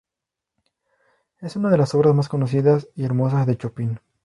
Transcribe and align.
Es 1.41 1.55
una 1.55 1.69
de 1.69 1.77
las 1.77 1.93
obras 1.93 2.15
más 2.15 2.27
conocidas 2.27 2.89
y 2.95 3.03
hermosas 3.05 3.45
de 3.45 3.55
Chopin. 3.55 3.99